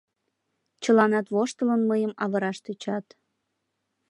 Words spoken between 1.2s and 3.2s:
воштылын, мыйым авыраш тӧчат.